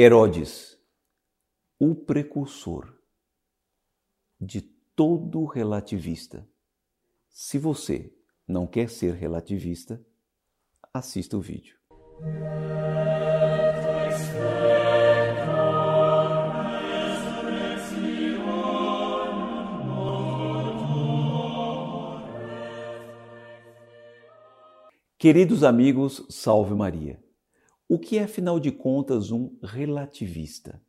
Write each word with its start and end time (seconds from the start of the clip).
Herodes, 0.00 0.78
o 1.76 1.92
precursor 1.92 2.94
de 4.40 4.60
todo 4.94 5.44
relativista. 5.44 6.48
Se 7.28 7.58
você 7.58 8.14
não 8.46 8.64
quer 8.64 8.90
ser 8.90 9.14
relativista, 9.14 10.00
assista 10.94 11.36
o 11.36 11.40
vídeo. 11.40 11.76
Queridos 25.18 25.64
amigos, 25.64 26.24
salve 26.30 26.72
Maria. 26.72 27.20
O 27.88 27.98
que 27.98 28.18
é, 28.18 28.24
afinal 28.24 28.60
de 28.60 28.70
contas, 28.70 29.30
um 29.30 29.56
relativista? 29.62 30.80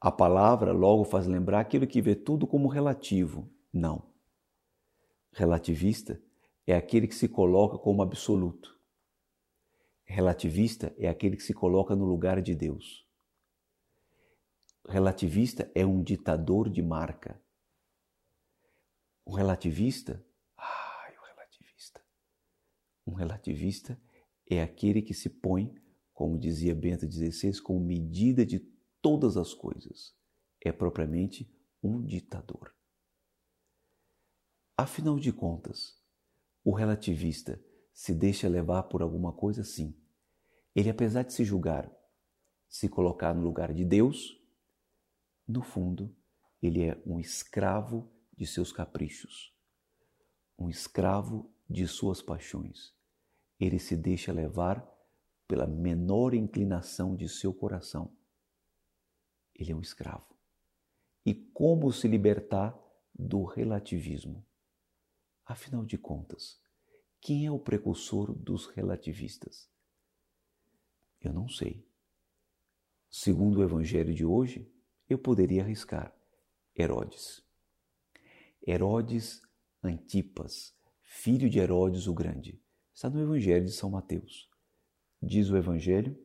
A 0.00 0.10
palavra 0.10 0.72
logo 0.72 1.04
faz 1.04 1.26
lembrar 1.26 1.60
aquilo 1.60 1.86
que 1.86 2.02
vê 2.02 2.14
tudo 2.16 2.46
como 2.46 2.68
relativo. 2.68 3.48
Não. 3.72 4.12
Relativista 5.32 6.20
é 6.66 6.74
aquele 6.74 7.06
que 7.06 7.14
se 7.14 7.28
coloca 7.28 7.78
como 7.78 8.02
absoluto. 8.02 8.76
Relativista 10.04 10.94
é 10.98 11.08
aquele 11.08 11.36
que 11.36 11.42
se 11.42 11.54
coloca 11.54 11.94
no 11.94 12.04
lugar 12.04 12.42
de 12.42 12.54
Deus. 12.54 13.06
Relativista 14.86 15.70
é 15.74 15.86
um 15.86 16.02
ditador 16.02 16.68
de 16.68 16.82
marca. 16.82 17.40
O 19.24 19.32
relativista 19.32 20.22
um 23.06 23.12
relativista 23.12 24.00
é 24.48 24.62
aquele 24.62 25.02
que 25.02 25.12
se 25.12 25.28
põe, 25.28 25.74
como 26.14 26.38
dizia 26.38 26.74
Bento 26.74 27.10
XVI, 27.10 27.60
como 27.60 27.80
medida 27.80 28.46
de 28.46 28.60
todas 29.02 29.36
as 29.36 29.52
coisas. 29.52 30.14
É 30.60 30.72
propriamente 30.72 31.52
um 31.82 32.00
ditador. 32.00 32.74
Afinal 34.76 35.18
de 35.18 35.32
contas, 35.32 36.00
o 36.64 36.72
relativista 36.72 37.62
se 37.92 38.14
deixa 38.14 38.48
levar 38.48 38.84
por 38.84 39.02
alguma 39.02 39.32
coisa 39.32 39.62
sim. 39.62 39.94
Ele, 40.74 40.88
apesar 40.88 41.22
de 41.22 41.32
se 41.32 41.44
julgar, 41.44 41.92
se 42.68 42.88
colocar 42.88 43.34
no 43.34 43.42
lugar 43.42 43.72
de 43.72 43.84
Deus, 43.84 44.40
no 45.46 45.62
fundo, 45.62 46.16
ele 46.62 46.82
é 46.82 47.00
um 47.06 47.20
escravo 47.20 48.10
de 48.36 48.46
seus 48.46 48.72
caprichos, 48.72 49.54
um 50.58 50.68
escravo 50.68 51.52
de 51.68 51.86
suas 51.86 52.22
paixões. 52.22 52.94
Ele 53.60 53.78
se 53.78 53.96
deixa 53.96 54.32
levar 54.32 54.93
pela 55.54 55.68
menor 55.68 56.34
inclinação 56.34 57.14
de 57.14 57.28
seu 57.28 57.54
coração. 57.54 58.12
Ele 59.54 59.70
é 59.70 59.76
um 59.76 59.80
escravo. 59.80 60.26
E 61.24 61.32
como 61.32 61.92
se 61.92 62.08
libertar 62.08 62.76
do 63.16 63.44
relativismo? 63.44 64.44
Afinal 65.46 65.84
de 65.84 65.96
contas, 65.96 66.60
quem 67.20 67.46
é 67.46 67.52
o 67.52 67.58
precursor 67.60 68.34
dos 68.34 68.66
relativistas? 68.66 69.70
Eu 71.20 71.32
não 71.32 71.48
sei. 71.48 71.88
Segundo 73.08 73.60
o 73.60 73.62
evangelho 73.62 74.12
de 74.12 74.24
hoje, 74.24 74.68
eu 75.08 75.20
poderia 75.20 75.62
arriscar 75.62 76.12
Herodes. 76.76 77.44
Herodes 78.66 79.40
Antipas, 79.84 80.76
filho 81.00 81.48
de 81.48 81.60
Herodes 81.60 82.08
o 82.08 82.12
Grande, 82.12 82.60
está 82.92 83.08
no 83.08 83.22
Evangelho 83.22 83.64
de 83.64 83.70
São 83.70 83.88
Mateus. 83.88 84.52
Diz 85.22 85.50
o 85.50 85.56
Evangelho: 85.56 86.16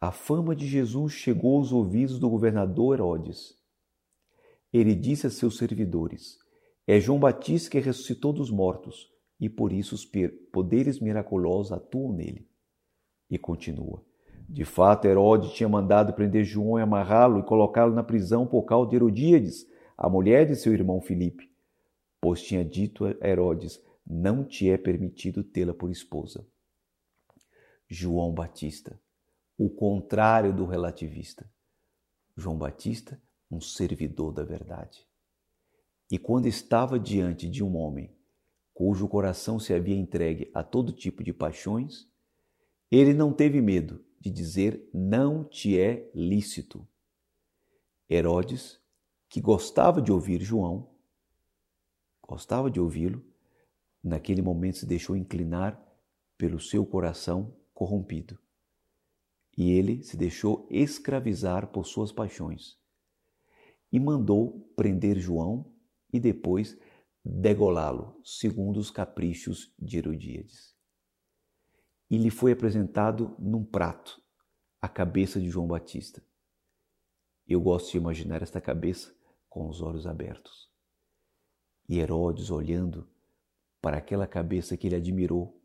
A 0.00 0.10
fama 0.10 0.54
de 0.54 0.66
Jesus 0.66 1.12
chegou 1.12 1.58
aos 1.58 1.72
ouvidos 1.72 2.18
do 2.18 2.28
governador 2.28 2.94
Herodes. 2.94 3.58
Ele 4.72 4.94
disse 4.94 5.26
a 5.26 5.30
seus 5.30 5.58
servidores: 5.58 6.38
É 6.86 6.98
João 7.00 7.18
Batista 7.18 7.70
que 7.70 7.78
ressuscitou 7.78 8.32
dos 8.32 8.50
mortos, 8.50 9.10
e 9.38 9.48
por 9.48 9.72
isso 9.72 9.94
os 9.94 10.08
poderes 10.52 11.00
miraculosos 11.00 11.72
atuam 11.72 12.12
nele. 12.12 12.48
E 13.30 13.38
continua: 13.38 14.04
De 14.48 14.64
fato, 14.64 15.06
Herodes 15.06 15.52
tinha 15.52 15.68
mandado 15.68 16.12
prender 16.12 16.44
João 16.44 16.78
e 16.78 16.82
amarrá-lo 16.82 17.38
e 17.38 17.42
colocá-lo 17.42 17.94
na 17.94 18.02
prisão 18.02 18.46
por 18.46 18.62
causa 18.62 18.90
de 18.90 18.96
Herodíades, 18.96 19.66
a 19.96 20.08
mulher 20.08 20.46
de 20.46 20.56
seu 20.56 20.72
irmão 20.72 21.00
Filipe 21.00 21.50
pois 22.20 22.42
tinha 22.42 22.64
dito 22.64 23.06
a 23.06 23.26
Herodes: 23.26 23.82
Não 24.06 24.44
te 24.44 24.68
é 24.68 24.76
permitido 24.76 25.42
tê-la 25.42 25.72
por 25.72 25.90
esposa. 25.90 26.46
João 27.92 28.32
Batista, 28.32 29.00
o 29.58 29.68
contrário 29.68 30.54
do 30.54 30.64
relativista. 30.64 31.50
João 32.36 32.56
Batista, 32.56 33.20
um 33.50 33.60
servidor 33.60 34.32
da 34.32 34.44
verdade. 34.44 35.04
E 36.08 36.16
quando 36.16 36.46
estava 36.46 37.00
diante 37.00 37.50
de 37.50 37.64
um 37.64 37.76
homem 37.76 38.14
cujo 38.72 39.08
coração 39.08 39.58
se 39.58 39.74
havia 39.74 39.96
entregue 39.96 40.48
a 40.54 40.62
todo 40.62 40.92
tipo 40.92 41.24
de 41.24 41.32
paixões, 41.32 42.08
ele 42.92 43.12
não 43.12 43.32
teve 43.32 43.60
medo 43.60 44.04
de 44.20 44.30
dizer: 44.30 44.88
Não 44.94 45.42
te 45.42 45.76
é 45.76 46.08
lícito. 46.14 46.86
Herodes, 48.08 48.80
que 49.28 49.40
gostava 49.40 50.00
de 50.00 50.12
ouvir 50.12 50.40
João, 50.40 50.88
gostava 52.22 52.70
de 52.70 52.80
ouvi-lo, 52.80 53.24
naquele 54.02 54.42
momento 54.42 54.78
se 54.78 54.86
deixou 54.86 55.16
inclinar 55.16 55.80
pelo 56.38 56.60
seu 56.60 56.86
coração 56.86 57.52
corrompido. 57.80 58.38
E 59.56 59.70
ele 59.70 60.02
se 60.02 60.14
deixou 60.14 60.68
escravizar 60.70 61.68
por 61.68 61.86
suas 61.86 62.12
paixões. 62.12 62.78
E 63.90 63.98
mandou 63.98 64.70
prender 64.76 65.18
João 65.18 65.74
e 66.12 66.20
depois 66.20 66.78
degolá-lo, 67.24 68.20
segundo 68.22 68.78
os 68.78 68.90
caprichos 68.90 69.74
de 69.78 69.96
Herodíades. 69.96 70.76
E 72.10 72.18
lhe 72.18 72.28
foi 72.28 72.52
apresentado 72.52 73.34
num 73.38 73.64
prato 73.64 74.22
a 74.82 74.88
cabeça 74.88 75.40
de 75.40 75.48
João 75.48 75.66
Batista. 75.66 76.22
Eu 77.48 77.62
gosto 77.62 77.92
de 77.92 77.96
imaginar 77.96 78.42
esta 78.42 78.60
cabeça 78.60 79.16
com 79.48 79.66
os 79.66 79.80
olhos 79.80 80.06
abertos. 80.06 80.70
E 81.88 81.98
Herodes, 81.98 82.50
olhando 82.50 83.08
para 83.80 83.96
aquela 83.96 84.26
cabeça 84.26 84.76
que 84.76 84.86
ele 84.86 84.96
admirou, 84.96 85.58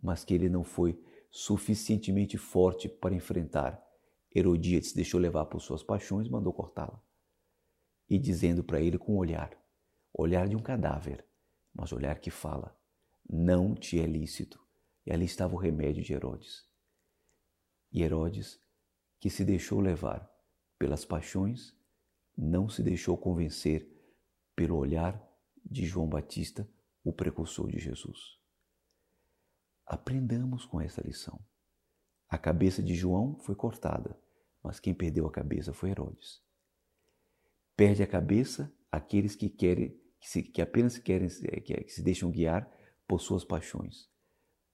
mas 0.00 0.24
que 0.24 0.32
ele 0.32 0.48
não 0.48 0.64
foi 0.64 0.98
suficientemente 1.30 2.36
forte 2.38 2.88
para 2.88 3.14
enfrentar, 3.14 3.82
Herodíades 4.34 4.92
deixou 4.92 5.20
levar 5.20 5.46
por 5.46 5.60
suas 5.60 5.82
paixões 5.82 6.28
mandou 6.28 6.52
cortá-la. 6.52 7.02
E 8.08 8.18
dizendo 8.18 8.62
para 8.62 8.80
ele 8.80 8.98
com 8.98 9.14
um 9.14 9.18
olhar, 9.18 9.56
olhar 10.12 10.48
de 10.48 10.56
um 10.56 10.62
cadáver, 10.62 11.24
mas 11.74 11.92
olhar 11.92 12.18
que 12.18 12.30
fala, 12.30 12.76
não 13.28 13.74
te 13.74 14.00
é 14.00 14.06
lícito. 14.06 14.60
E 15.04 15.12
ali 15.12 15.24
estava 15.24 15.54
o 15.54 15.58
remédio 15.58 16.02
de 16.02 16.12
Herodes. 16.12 16.66
E 17.90 18.02
Herodes, 18.02 18.60
que 19.18 19.30
se 19.30 19.44
deixou 19.44 19.80
levar 19.80 20.30
pelas 20.78 21.04
paixões, 21.04 21.74
não 22.36 22.68
se 22.68 22.82
deixou 22.82 23.16
convencer 23.16 23.88
pelo 24.54 24.76
olhar 24.76 25.20
de 25.64 25.86
João 25.86 26.08
Batista, 26.08 26.68
o 27.02 27.12
precursor 27.12 27.70
de 27.70 27.78
Jesus. 27.78 28.38
Aprendamos 29.88 30.66
com 30.66 30.78
essa 30.78 31.00
lição. 31.00 31.40
A 32.28 32.36
cabeça 32.36 32.82
de 32.82 32.94
João 32.94 33.38
foi 33.38 33.54
cortada, 33.54 34.20
mas 34.62 34.78
quem 34.78 34.92
perdeu 34.92 35.26
a 35.26 35.32
cabeça 35.32 35.72
foi 35.72 35.88
Herodes. 35.88 36.42
Perde 37.74 38.02
a 38.02 38.06
cabeça 38.06 38.70
aqueles 38.92 39.34
que 39.34 39.48
querem, 39.48 39.98
que, 40.20 40.28
se, 40.28 40.42
que 40.42 40.60
apenas 40.60 40.98
querem, 40.98 41.28
que, 41.64 41.84
que 41.84 41.90
se 41.90 42.02
deixam 42.02 42.30
guiar 42.30 42.70
por 43.06 43.18
suas 43.18 43.46
paixões. 43.46 44.10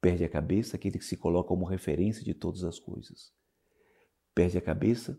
Perde 0.00 0.24
a 0.24 0.28
cabeça 0.28 0.74
aquele 0.74 0.98
que 0.98 1.04
se 1.04 1.16
coloca 1.16 1.50
como 1.50 1.64
referência 1.64 2.24
de 2.24 2.34
todas 2.34 2.64
as 2.64 2.80
coisas. 2.80 3.32
Perde 4.34 4.58
a 4.58 4.62
cabeça 4.62 5.16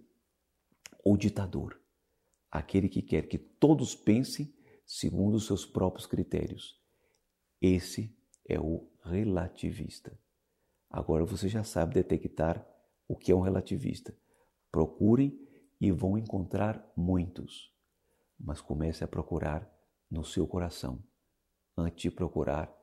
o 1.06 1.16
ditador, 1.16 1.82
aquele 2.52 2.90
que 2.90 3.02
quer 3.02 3.30
que 3.30 3.38
todos 3.38 3.96
pensem 3.96 4.54
segundo 4.86 5.36
os 5.36 5.46
seus 5.46 5.66
próprios 5.66 6.06
critérios. 6.06 6.78
Esse 7.62 8.17
é 8.48 8.60
o 8.60 8.88
relativista. 9.04 10.18
Agora 10.90 11.26
você 11.26 11.48
já 11.50 11.64
sabe 11.64 11.94
detectar 11.94 12.66
o 13.08 13.16
que 13.16 13.32
é 13.32 13.36
um 13.36 13.42
relativista. 13.42 14.16
Procurem 14.72 15.38
e 15.80 15.92
vão 15.92 16.18
encontrar 16.18 16.92
muitos, 16.96 17.72
mas 18.40 18.62
comece 18.62 19.04
a 19.04 19.08
procurar 19.08 19.70
no 20.10 20.24
seu 20.24 20.48
coração, 20.48 21.04
antes 21.78 22.02
de 22.04 22.12
procurar 22.12 22.74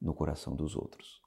no 0.00 0.12
coração 0.12 0.54
dos 0.56 0.76
outros. 0.76 1.20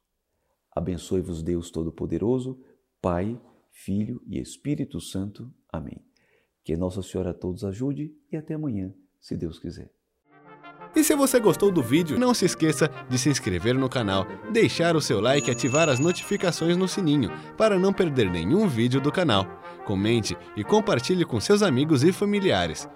Abençoe-vos 0.72 1.42
Deus 1.42 1.72
Todo-Poderoso, 1.72 2.62
Pai, 3.02 3.42
Filho 3.72 4.22
e 4.26 4.40
Espírito 4.40 5.00
Santo. 5.00 5.54
Amém. 5.70 6.06
Que 6.64 6.76
Nossa 6.76 7.02
Senhora 7.02 7.34
todos 7.34 7.64
ajude 7.64 8.14
e 8.32 8.36
até 8.36 8.56
amanhã, 8.56 8.94
se 9.20 9.38
Deus 9.38 9.58
quiser. 9.58 9.94
E 10.96 11.04
se 11.04 11.14
você 11.14 11.40
gostou 11.42 11.70
do 11.70 11.84
vídeo, 11.84 12.18
não 12.18 12.34
se 12.34 12.46
esqueça 12.46 12.90
de 13.10 13.18
se 13.18 13.28
inscrever 13.28 13.76
no 13.76 13.90
canal, 13.90 14.26
deixar 14.50 14.96
o 14.96 15.02
seu 15.02 15.20
like 15.20 15.50
e 15.50 15.52
ativar 15.52 15.90
as 15.90 16.00
notificações 16.00 16.78
no 16.78 16.88
sininho 16.88 17.32
para 17.58 17.78
não 17.78 17.92
perder 17.92 18.30
nenhum 18.30 18.66
vídeo 18.68 19.02
do 19.02 19.12
canal. 19.12 19.46
Comente 19.86 20.38
e 20.56 20.64
compartilhe 20.64 21.26
com 21.26 21.40
seus 21.40 21.62
amigos 21.62 22.02
e 22.04 22.14
familiares. 22.14 22.88